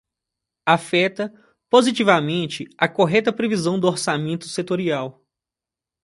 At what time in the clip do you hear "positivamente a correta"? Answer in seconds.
1.69-3.31